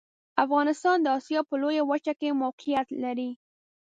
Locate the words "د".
1.01-1.07